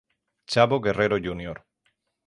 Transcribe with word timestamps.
Chavo 0.53 0.79
Guerrero 0.79 1.19
Jr. 1.19 1.63